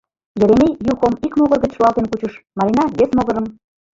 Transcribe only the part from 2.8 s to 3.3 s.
вес